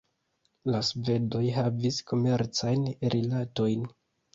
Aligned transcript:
La 0.75 0.79
svedoj 0.87 1.43
havis 1.59 2.03
komercajn 2.11 2.93
rilatojn. 3.17 3.91